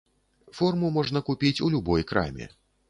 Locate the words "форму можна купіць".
0.59-1.55